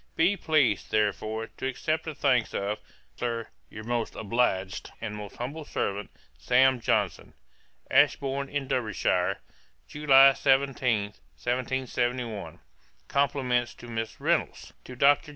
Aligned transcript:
'Be 0.15 0.35
pleased, 0.35 0.89
therefore, 0.89 1.45
to 1.45 1.67
accept 1.67 2.05
the 2.05 2.15
thanks 2.15 2.55
of, 2.55 2.79
Sir, 3.17 3.49
your 3.69 3.83
most 3.83 4.15
obliged 4.15 4.89
'And 4.99 5.15
most 5.15 5.35
humble 5.35 5.63
servant, 5.63 6.09
'SAM. 6.39 6.79
JOHNSON.' 6.79 7.35
'Ashbourn 7.91 8.49
in 8.49 8.67
Derbyshire, 8.67 9.37
July 9.87 10.33
17, 10.33 11.13
1771. 11.45 12.57
'Compliments 13.07 13.75
to 13.75 13.87
Miss 13.87 14.19
Reynolds,' 14.19 14.73
'To 14.85 14.95
DR. 14.95 15.17